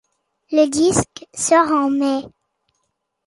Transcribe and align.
Le 0.51 0.65
disque 0.67 1.27
sort 1.31 1.69
en 1.69 1.91
mai. 1.91 2.23